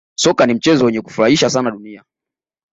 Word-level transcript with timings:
Soka 0.15 0.45
ni 0.45 0.53
mchezo 0.53 0.85
wenye 0.85 1.01
kufurahisha 1.01 1.49
sana 1.49 1.71
dunia 1.71 2.03